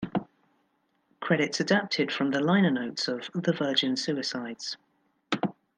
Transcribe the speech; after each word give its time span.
Credits 1.19 1.59
adapted 1.59 2.11
from 2.11 2.31
the 2.31 2.39
liner 2.39 2.71
notes 2.71 3.07
of 3.07 3.29
"The 3.35 3.53
Virgin 3.53 3.95
Suicides". 3.95 4.75